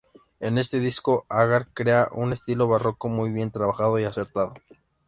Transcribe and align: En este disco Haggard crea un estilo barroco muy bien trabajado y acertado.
En 0.39 0.57
este 0.57 0.79
disco 0.79 1.27
Haggard 1.29 1.67
crea 1.75 2.09
un 2.11 2.33
estilo 2.33 2.67
barroco 2.67 3.07
muy 3.07 3.31
bien 3.31 3.51
trabajado 3.51 3.99
y 3.99 4.03
acertado. 4.03 4.55